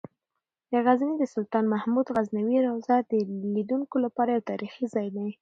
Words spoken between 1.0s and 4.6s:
د سلطان محمود غزنوي روضه د لیدونکو لپاره یو